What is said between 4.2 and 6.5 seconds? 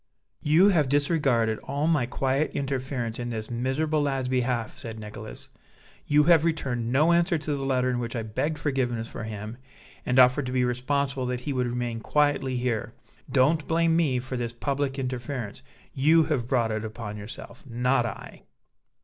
behalf," said Nicholas; "you have